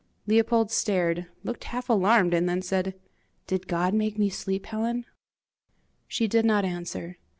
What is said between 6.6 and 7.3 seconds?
answer.